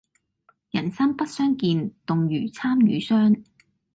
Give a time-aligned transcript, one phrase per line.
[0.71, 3.35] 人生不相見，動如參與商。